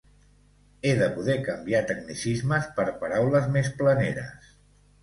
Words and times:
He 0.89 0.93
de 0.99 1.09
poder 1.17 1.35
canviar 1.49 1.83
tecnicismes 1.91 2.71
per 2.81 2.89
paraules 3.05 3.55
més 3.59 3.73
planeres. 3.85 4.55